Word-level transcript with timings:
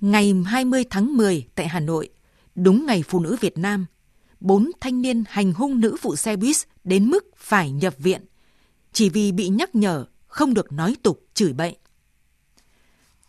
Ngày 0.00 0.34
20 0.46 0.84
tháng 0.90 1.16
10 1.16 1.46
tại 1.54 1.68
Hà 1.68 1.80
Nội, 1.80 2.08
đúng 2.54 2.86
ngày 2.86 3.02
Phụ 3.02 3.20
nữ 3.20 3.36
Việt 3.40 3.58
Nam, 3.58 3.86
bốn 4.40 4.70
thanh 4.80 5.02
niên 5.02 5.24
hành 5.28 5.52
hung 5.52 5.80
nữ 5.80 5.96
phụ 6.00 6.16
xe 6.16 6.36
buýt 6.36 6.56
đến 6.84 7.06
mức 7.06 7.24
phải 7.36 7.70
nhập 7.70 7.94
viện, 7.98 8.24
chỉ 8.92 9.08
vì 9.08 9.32
bị 9.32 9.48
nhắc 9.48 9.74
nhở 9.74 10.04
không 10.26 10.54
được 10.54 10.72
nói 10.72 10.96
tục 11.02 11.26
chửi 11.34 11.52
bậy. 11.52 11.76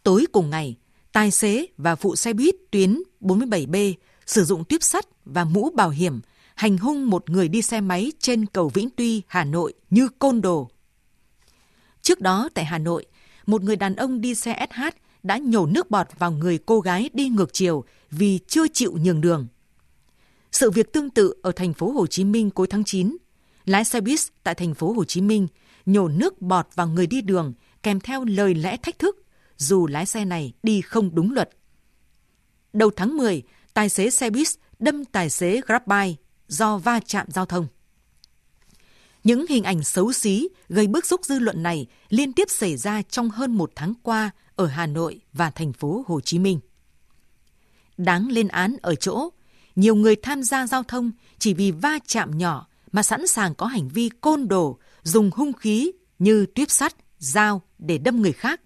Tối 0.03 0.25
cùng 0.31 0.49
ngày, 0.49 0.77
tài 1.11 1.31
xế 1.31 1.65
và 1.77 1.95
phụ 1.95 2.15
xe 2.15 2.33
buýt 2.33 2.55
tuyến 2.71 3.01
47B 3.21 3.93
sử 4.25 4.43
dụng 4.43 4.63
tuyếp 4.65 4.83
sắt 4.83 5.05
và 5.25 5.43
mũ 5.43 5.69
bảo 5.69 5.89
hiểm 5.89 6.21
hành 6.55 6.77
hung 6.77 7.09
một 7.09 7.29
người 7.29 7.47
đi 7.47 7.61
xe 7.61 7.81
máy 7.81 8.11
trên 8.19 8.45
cầu 8.45 8.69
Vĩnh 8.69 8.89
Tuy, 8.95 9.21
Hà 9.27 9.43
Nội 9.43 9.73
như 9.89 10.09
côn 10.19 10.41
đồ. 10.41 10.69
Trước 12.01 12.21
đó 12.21 12.49
tại 12.53 12.65
Hà 12.65 12.77
Nội, 12.77 13.05
một 13.45 13.61
người 13.61 13.75
đàn 13.75 13.95
ông 13.95 14.21
đi 14.21 14.35
xe 14.35 14.67
SH 14.75 14.81
đã 15.23 15.37
nhổ 15.37 15.65
nước 15.65 15.91
bọt 15.91 16.07
vào 16.19 16.31
người 16.31 16.57
cô 16.57 16.79
gái 16.79 17.09
đi 17.13 17.29
ngược 17.29 17.53
chiều 17.53 17.83
vì 18.11 18.39
chưa 18.47 18.67
chịu 18.67 18.97
nhường 19.01 19.21
đường. 19.21 19.47
Sự 20.51 20.71
việc 20.71 20.93
tương 20.93 21.09
tự 21.09 21.33
ở 21.41 21.51
thành 21.51 21.73
phố 21.73 21.91
Hồ 21.91 22.07
Chí 22.07 22.23
Minh 22.23 22.49
cuối 22.49 22.67
tháng 22.67 22.83
9, 22.83 23.17
lái 23.65 23.85
xe 23.85 24.01
buýt 24.01 24.19
tại 24.43 24.55
thành 24.55 24.73
phố 24.73 24.93
Hồ 24.93 25.03
Chí 25.03 25.21
Minh 25.21 25.47
nhổ 25.85 26.07
nước 26.07 26.41
bọt 26.41 26.67
vào 26.75 26.87
người 26.87 27.07
đi 27.07 27.21
đường 27.21 27.53
kèm 27.83 27.99
theo 27.99 28.25
lời 28.25 28.53
lẽ 28.53 28.77
thách 28.77 28.99
thức 28.99 29.25
dù 29.57 29.87
lái 29.87 30.05
xe 30.05 30.25
này 30.25 30.53
đi 30.63 30.81
không 30.81 31.15
đúng 31.15 31.33
luật. 31.33 31.49
Đầu 32.73 32.91
tháng 32.95 33.17
10, 33.17 33.43
tài 33.73 33.89
xế 33.89 34.09
xe 34.09 34.29
buýt 34.29 34.47
đâm 34.79 35.05
tài 35.05 35.29
xế 35.29 35.61
Grabbuy 35.67 36.15
do 36.47 36.77
va 36.77 36.99
chạm 37.05 37.27
giao 37.29 37.45
thông. 37.45 37.67
Những 39.29 39.45
hình 39.49 39.63
ảnh 39.63 39.83
xấu 39.83 40.11
xí 40.11 40.47
gây 40.69 40.87
bức 40.87 41.05
xúc 41.05 41.25
dư 41.25 41.39
luận 41.39 41.63
này 41.63 41.87
liên 42.09 42.33
tiếp 42.33 42.49
xảy 42.49 42.77
ra 42.77 43.01
trong 43.01 43.29
hơn 43.29 43.57
một 43.57 43.71
tháng 43.75 43.93
qua 44.03 44.31
ở 44.55 44.67
Hà 44.67 44.85
Nội 44.85 45.21
và 45.33 45.49
thành 45.51 45.73
phố 45.73 46.03
Hồ 46.07 46.21
Chí 46.21 46.39
Minh. 46.39 46.59
Đáng 47.97 48.27
lên 48.27 48.47
án 48.47 48.77
ở 48.81 48.95
chỗ, 48.95 49.29
nhiều 49.75 49.95
người 49.95 50.15
tham 50.15 50.43
gia 50.43 50.67
giao 50.67 50.83
thông 50.83 51.11
chỉ 51.39 51.53
vì 51.53 51.71
va 51.71 51.99
chạm 52.07 52.37
nhỏ 52.37 52.67
mà 52.91 53.03
sẵn 53.03 53.27
sàng 53.27 53.55
có 53.55 53.65
hành 53.65 53.87
vi 53.87 54.09
côn 54.21 54.47
đồ, 54.47 54.79
dùng 55.03 55.31
hung 55.33 55.53
khí 55.53 55.91
như 56.19 56.45
tuyếp 56.55 56.71
sắt, 56.71 56.95
dao 57.19 57.61
để 57.79 57.97
đâm 57.97 58.21
người 58.21 58.33
khác. 58.33 58.61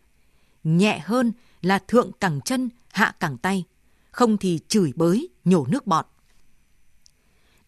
Nhẹ 0.64 1.00
hơn 1.06 1.32
là 1.62 1.80
thượng 1.80 2.12
cẳng 2.20 2.40
chân, 2.46 2.70
hạ 2.92 3.16
cẳng 3.20 3.38
tay, 3.38 3.64
không 4.12 4.38
thì 4.38 4.60
chửi 4.68 4.92
bới, 4.96 5.30
nhổ 5.46 5.66
nước 5.70 5.88
bọt. 5.88 6.08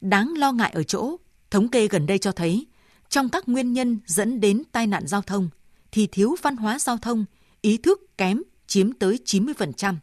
Đáng 0.02 0.34
lo 0.38 0.52
ngại 0.52 0.72
ở 0.75 0.84
chỗ, 0.84 1.16
thống 1.52 1.67
kê 1.67 1.88
gần 1.88 2.06
đây 2.06 2.17
cho 2.17 2.31
thấy, 2.31 2.67
trong 3.09 3.30
các 3.30 3.50
nguyên 3.50 3.73
nhân 3.73 4.00
dẫn 4.06 4.39
đến 4.39 4.64
tai 4.72 4.88
nạn 4.88 5.08
giao 5.08 5.22
thông, 5.22 5.50
thì 5.92 6.08
thiếu 6.08 6.36
văn 6.42 6.58
hóa 6.58 6.80
giao 6.80 6.98
thông, 6.98 7.25
ý 7.62 7.78
thức 7.78 8.17
kém 8.17 8.42
chiếm 8.67 8.94
tới 8.94 9.20
90%. 9.25 9.95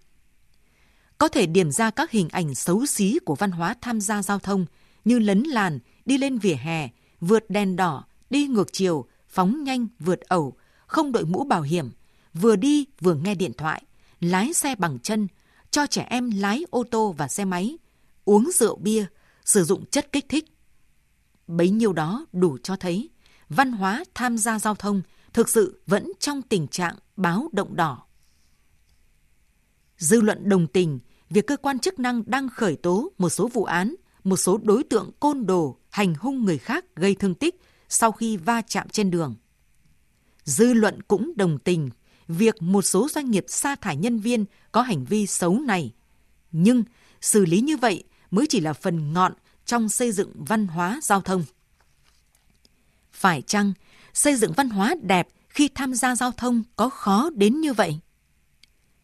Có 1.18 1.28
thể 1.28 1.46
điểm 1.46 1.70
ra 1.70 1.90
các 1.90 2.10
hình 2.10 2.28
ảnh 2.28 2.54
xấu 2.54 2.86
xí 2.86 3.18
của 3.24 3.34
văn 3.34 3.50
hóa 3.50 3.74
tham 3.80 4.00
gia 4.00 4.22
giao 4.22 4.38
thông 4.38 4.66
như 5.04 5.18
lấn 5.18 5.42
làn, 5.42 5.78
đi 6.04 6.18
lên 6.18 6.38
vỉa 6.38 6.54
hè, 6.54 6.88
vượt 7.20 7.50
đèn 7.50 7.76
đỏ, 7.76 8.04
đi 8.30 8.46
ngược 8.46 8.72
chiều, 8.72 9.04
phóng 9.28 9.64
nhanh, 9.64 9.86
vượt 9.98 10.20
ẩu, 10.20 10.56
không 10.86 11.12
đội 11.12 11.24
mũ 11.24 11.44
bảo 11.44 11.62
hiểm, 11.62 11.90
vừa 12.34 12.56
đi 12.56 12.86
vừa 13.00 13.14
nghe 13.14 13.34
điện 13.34 13.52
thoại, 13.52 13.82
lái 14.20 14.52
xe 14.52 14.74
bằng 14.74 14.98
chân, 14.98 15.28
cho 15.70 15.86
trẻ 15.86 16.06
em 16.10 16.30
lái 16.30 16.64
ô 16.70 16.84
tô 16.90 17.14
và 17.18 17.28
xe 17.28 17.44
máy, 17.44 17.78
uống 18.24 18.50
rượu 18.54 18.76
bia, 18.76 19.06
sử 19.44 19.64
dụng 19.64 19.84
chất 19.86 20.12
kích 20.12 20.28
thích. 20.28 20.44
Bấy 21.56 21.70
nhiêu 21.70 21.92
đó 21.92 22.26
đủ 22.32 22.58
cho 22.62 22.76
thấy 22.76 23.10
văn 23.48 23.72
hóa 23.72 24.04
tham 24.14 24.38
gia 24.38 24.58
giao 24.58 24.74
thông 24.74 25.02
thực 25.32 25.48
sự 25.48 25.82
vẫn 25.86 26.12
trong 26.18 26.42
tình 26.42 26.68
trạng 26.68 26.96
báo 27.16 27.48
động 27.52 27.76
đỏ. 27.76 28.06
Dư 29.98 30.20
luận 30.20 30.48
đồng 30.48 30.66
tình 30.66 30.98
việc 31.30 31.46
cơ 31.46 31.56
quan 31.56 31.78
chức 31.78 31.98
năng 31.98 32.22
đang 32.26 32.48
khởi 32.48 32.76
tố 32.76 33.12
một 33.18 33.28
số 33.28 33.48
vụ 33.48 33.64
án, 33.64 33.94
một 34.24 34.36
số 34.36 34.58
đối 34.62 34.84
tượng 34.84 35.10
côn 35.20 35.46
đồ 35.46 35.78
hành 35.90 36.14
hung 36.14 36.44
người 36.44 36.58
khác 36.58 36.84
gây 36.96 37.14
thương 37.14 37.34
tích 37.34 37.60
sau 37.88 38.12
khi 38.12 38.36
va 38.36 38.62
chạm 38.62 38.88
trên 38.88 39.10
đường. 39.10 39.34
Dư 40.44 40.72
luận 40.72 41.02
cũng 41.02 41.32
đồng 41.36 41.58
tình 41.58 41.90
việc 42.28 42.62
một 42.62 42.82
số 42.82 43.08
doanh 43.08 43.30
nghiệp 43.30 43.44
sa 43.48 43.74
thải 43.74 43.96
nhân 43.96 44.18
viên 44.18 44.44
có 44.72 44.82
hành 44.82 45.04
vi 45.04 45.26
xấu 45.26 45.60
này. 45.60 45.94
Nhưng 46.52 46.84
xử 47.20 47.44
lý 47.46 47.60
như 47.60 47.76
vậy 47.76 48.04
mới 48.30 48.46
chỉ 48.48 48.60
là 48.60 48.72
phần 48.72 49.12
ngọn 49.12 49.32
trong 49.66 49.88
xây 49.88 50.12
dựng 50.12 50.44
văn 50.44 50.66
hóa 50.66 51.00
giao 51.02 51.20
thông. 51.20 51.44
Phải 53.12 53.42
chăng 53.42 53.72
xây 54.14 54.36
dựng 54.36 54.52
văn 54.56 54.68
hóa 54.68 54.94
đẹp 55.02 55.28
khi 55.48 55.68
tham 55.74 55.94
gia 55.94 56.16
giao 56.16 56.32
thông 56.32 56.62
có 56.76 56.88
khó 56.88 57.30
đến 57.34 57.60
như 57.60 57.72
vậy? 57.72 57.98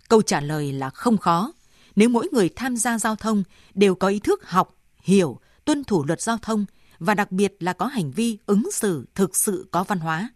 Câu 0.09 0.23
trả 0.23 0.41
lời 0.41 0.73
là 0.73 0.91
không 0.91 1.19
khó. 1.19 1.53
Nếu 1.97 2.09
mỗi 2.09 2.29
người 2.33 2.49
tham 2.49 2.77
gia 2.77 2.99
giao 2.99 3.17
thông 3.17 3.43
đều 3.75 3.95
có 3.95 4.09
ý 4.09 4.19
thức 4.19 4.49
học, 4.49 4.77
hiểu, 5.03 5.41
tuân 5.65 5.85
thủ 5.85 6.05
luật 6.05 6.21
giao 6.21 6.39
thông 6.39 6.67
và 6.99 7.15
đặc 7.15 7.33
biệt 7.33 7.57
là 7.61 7.73
có 7.73 7.87
hành 7.87 8.11
vi 8.11 8.39
ứng 8.47 8.71
xử 8.73 9.07
thực 9.15 9.37
sự 9.37 9.69
có 9.71 9.85
văn 9.85 9.99
hóa. 9.99 10.31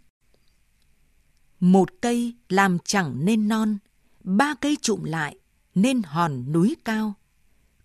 Một 1.61 1.89
cây 2.01 2.35
làm 2.49 2.79
chẳng 2.85 3.25
nên 3.25 3.49
non, 3.49 3.79
ba 4.21 4.55
cây 4.61 4.77
trụm 4.83 5.05
lại 5.05 5.37
nên 5.75 6.03
hòn 6.03 6.53
núi 6.53 6.77
cao. 6.85 7.15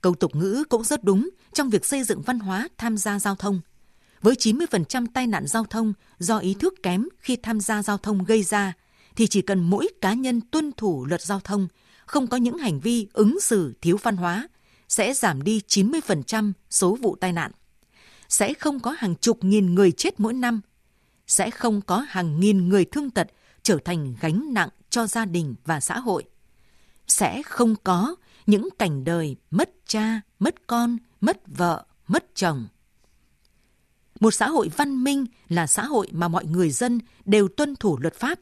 Câu 0.07 0.15
tục 0.15 0.35
ngữ 0.35 0.63
cũng 0.69 0.83
rất 0.83 1.03
đúng 1.03 1.29
trong 1.53 1.69
việc 1.69 1.85
xây 1.85 2.03
dựng 2.03 2.21
văn 2.21 2.39
hóa 2.39 2.67
tham 2.77 2.97
gia 2.97 3.19
giao 3.19 3.35
thông. 3.35 3.61
Với 4.21 4.35
90% 4.35 5.05
tai 5.13 5.27
nạn 5.27 5.47
giao 5.47 5.63
thông 5.63 5.93
do 6.19 6.37
ý 6.37 6.53
thức 6.53 6.73
kém 6.83 7.07
khi 7.19 7.35
tham 7.35 7.59
gia 7.59 7.83
giao 7.83 7.97
thông 7.97 8.23
gây 8.23 8.43
ra, 8.43 8.73
thì 9.15 9.27
chỉ 9.27 9.41
cần 9.41 9.63
mỗi 9.63 9.87
cá 10.01 10.13
nhân 10.13 10.41
tuân 10.41 10.71
thủ 10.71 11.05
luật 11.05 11.21
giao 11.21 11.39
thông, 11.39 11.67
không 12.05 12.27
có 12.27 12.37
những 12.37 12.57
hành 12.57 12.79
vi 12.79 13.07
ứng 13.13 13.39
xử 13.39 13.73
thiếu 13.81 13.97
văn 14.03 14.17
hóa, 14.17 14.47
sẽ 14.89 15.13
giảm 15.13 15.41
đi 15.43 15.61
90% 15.67 16.51
số 16.69 16.95
vụ 16.95 17.15
tai 17.15 17.33
nạn. 17.33 17.51
Sẽ 18.29 18.53
không 18.53 18.79
có 18.79 18.95
hàng 18.97 19.15
chục 19.15 19.43
nghìn 19.43 19.75
người 19.75 19.91
chết 19.91 20.19
mỗi 20.19 20.33
năm. 20.33 20.61
Sẽ 21.27 21.51
không 21.51 21.81
có 21.81 22.05
hàng 22.09 22.39
nghìn 22.39 22.69
người 22.69 22.85
thương 22.85 23.09
tật 23.09 23.27
trở 23.63 23.77
thành 23.85 24.15
gánh 24.21 24.53
nặng 24.53 24.69
cho 24.89 25.07
gia 25.07 25.25
đình 25.25 25.55
và 25.65 25.79
xã 25.79 25.99
hội. 25.99 26.23
Sẽ 27.07 27.43
không 27.43 27.75
có 27.83 28.15
những 28.47 28.69
cảnh 28.79 29.03
đời 29.03 29.35
mất 29.51 29.69
cha, 29.85 30.21
mất 30.39 30.67
con, 30.67 30.97
mất 31.21 31.41
vợ, 31.47 31.85
mất 32.07 32.25
chồng. 32.35 32.67
Một 34.19 34.31
xã 34.31 34.49
hội 34.49 34.71
văn 34.77 35.03
minh 35.03 35.25
là 35.49 35.67
xã 35.67 35.85
hội 35.85 36.07
mà 36.11 36.27
mọi 36.27 36.45
người 36.45 36.71
dân 36.71 36.99
đều 37.25 37.47
tuân 37.47 37.75
thủ 37.75 37.97
luật 37.99 38.13
pháp. 38.13 38.39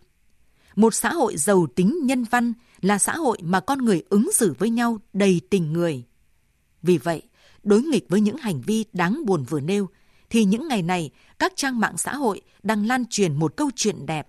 Một 0.75 0.93
xã 0.93 1.13
hội 1.13 1.37
giàu 1.37 1.67
tính 1.75 1.99
nhân 2.03 2.23
văn 2.23 2.53
là 2.81 2.97
xã 2.97 3.15
hội 3.15 3.37
mà 3.41 3.59
con 3.59 3.85
người 3.85 4.03
ứng 4.09 4.31
xử 4.33 4.53
với 4.59 4.69
nhau 4.69 4.99
đầy 5.13 5.41
tình 5.49 5.73
người. 5.73 6.03
Vì 6.81 6.97
vậy, 6.97 7.21
đối 7.63 7.81
nghịch 7.81 8.09
với 8.09 8.21
những 8.21 8.37
hành 8.37 8.61
vi 8.61 8.85
đáng 8.93 9.25
buồn 9.25 9.43
vừa 9.43 9.59
nêu, 9.59 9.89
thì 10.29 10.45
những 10.45 10.67
ngày 10.67 10.81
này 10.81 11.11
các 11.39 11.53
trang 11.55 11.79
mạng 11.79 11.97
xã 11.97 12.15
hội 12.15 12.41
đang 12.63 12.87
lan 12.87 13.05
truyền 13.09 13.35
một 13.35 13.57
câu 13.57 13.69
chuyện 13.75 14.05
đẹp. 14.05 14.27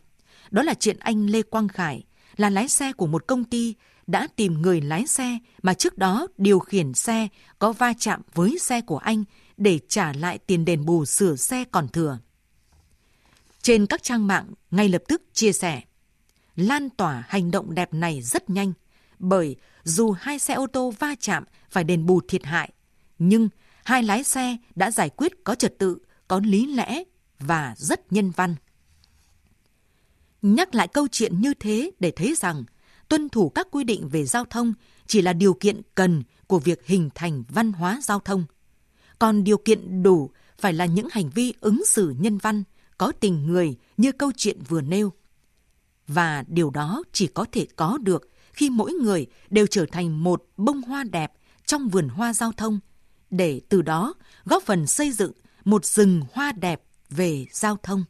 Đó 0.51 0.63
là 0.63 0.75
chuyện 0.75 0.97
anh 0.99 1.27
Lê 1.27 1.43
Quang 1.43 1.69
Khải, 1.69 2.05
là 2.37 2.51
lái 2.51 2.69
xe 2.69 2.93
của 2.93 3.07
một 3.07 3.27
công 3.27 3.45
ty 3.45 3.75
đã 4.07 4.29
tìm 4.37 4.63
người 4.63 4.81
lái 4.81 5.07
xe 5.07 5.39
mà 5.63 5.75
trước 5.75 5.99
đó 5.99 6.27
điều 6.39 6.59
khiển 6.59 6.95
xe 6.95 7.29
có 7.59 7.73
va 7.73 7.93
chạm 7.99 8.23
với 8.35 8.59
xe 8.61 8.81
của 8.81 8.99
anh 8.99 9.25
để 9.57 9.79
trả 9.89 10.13
lại 10.13 10.39
tiền 10.39 10.65
đền 10.65 10.85
bù 10.85 11.05
sửa 11.05 11.37
xe 11.37 11.65
còn 11.65 11.89
thừa. 11.89 12.19
Trên 13.63 13.87
các 13.87 14.03
trang 14.03 14.27
mạng 14.27 14.47
ngay 14.71 14.89
lập 14.89 15.03
tức 15.09 15.23
chia 15.33 15.53
sẻ. 15.53 15.83
Lan 16.57 16.91
tỏa 16.91 17.25
hành 17.29 17.51
động 17.51 17.75
đẹp 17.75 17.95
này 17.95 18.23
rất 18.23 18.51
nhanh, 18.51 18.73
bởi 19.19 19.57
dù 19.85 20.11
hai 20.11 20.39
xe 20.39 20.55
ô 20.55 20.67
tô 20.67 20.93
va 20.99 21.15
chạm 21.21 21.45
phải 21.71 21.85
đền 21.85 22.07
bù 22.07 22.21
thiệt 22.29 22.45
hại, 22.45 22.73
nhưng 23.19 23.49
hai 23.85 24.03
lái 24.03 24.25
xe 24.25 24.57
đã 24.75 24.91
giải 24.91 25.11
quyết 25.11 25.33
có 25.45 25.55
trật 25.55 25.79
tự, 25.79 25.99
có 26.29 26.41
lý 26.45 26.67
lẽ 26.67 27.03
và 27.39 27.75
rất 27.79 28.13
nhân 28.13 28.31
văn. 28.37 28.55
Nhắc 30.43 30.75
lại 30.75 30.89
câu 30.89 31.09
chuyện 31.13 31.41
như 31.41 31.55
thế 31.55 31.91
để 32.01 32.11
thấy 32.11 32.35
rằng 32.37 32.65
tuân 33.09 33.29
thủ 33.29 33.49
các 33.49 33.69
quy 33.71 33.85
định 33.85 34.09
về 34.09 34.25
giao 34.25 34.45
thông 34.45 34.75
chỉ 35.07 35.23
là 35.23 35.33
điều 35.33 35.55
kiện 35.55 35.81
cần 35.95 36.23
của 36.47 36.59
việc 36.59 36.87
hình 36.87 37.11
thành 37.15 37.45
văn 37.49 37.73
hóa 37.73 38.01
giao 38.03 38.21
thông. 38.21 38.45
Còn 39.19 39.45
điều 39.45 39.57
kiện 39.57 40.03
đủ 40.03 40.31
phải 40.59 40.73
là 40.73 40.87
những 40.87 41.09
hành 41.11 41.31
vi 41.31 41.55
ứng 41.61 41.85
xử 41.87 42.15
nhân 42.19 42.39
văn, 42.39 42.63
có 42.99 43.13
tình 43.21 43.47
người 43.47 43.77
như 43.97 44.13
câu 44.13 44.33
chuyện 44.37 44.59
vừa 44.69 44.81
nêu. 44.81 45.13
Và 46.09 46.45
điều 46.49 46.71
đó 46.71 47.03
chỉ 47.13 47.27
có 47.27 47.47
thể 47.53 47.67
có 47.77 47.99
được 47.99 48.31
khi 48.53 48.71
mỗi 48.71 48.93
người 48.93 49.27
đều 49.51 49.67
trở 49.67 49.87
thành 49.93 50.25
một 50.25 50.45
bông 50.57 50.83
hoa 50.83 51.05
đẹp 51.05 51.33
trong 51.67 51.89
vườn 51.89 52.09
hoa 52.09 52.33
giao 52.33 52.53
thông, 52.53 52.81
để 53.31 53.61
từ 53.69 53.83
đó 53.83 54.15
góp 54.45 54.63
phần 54.63 54.87
xây 54.87 55.13
dựng 55.13 55.33
một 55.65 55.85
rừng 55.85 56.23
hoa 56.33 56.53
đẹp 56.53 56.83
về 57.11 57.47
giao 57.53 57.79
thông. 57.83 58.05